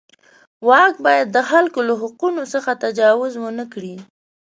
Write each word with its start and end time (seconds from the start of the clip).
واک 0.67 0.93
باید 1.05 1.27
د 1.31 1.37
خلکو 1.49 1.79
له 1.87 1.93
حقونو 2.01 2.43
څخه 2.53 2.71
تجاوز 2.83 3.33
ونه 3.39 3.65
کړي. 3.73 3.95